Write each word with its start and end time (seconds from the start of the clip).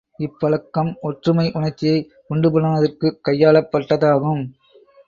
இப்பழக்கம் 0.19 0.97
ஒற்றுமை 1.01 1.51
உணர்ச்சியை 1.53 1.99
உண்டு 2.27 2.49
பண்ணுவதற்குக் 2.51 3.19
கையாளப் 3.21 3.71
பட்டதாகும். 3.71 4.43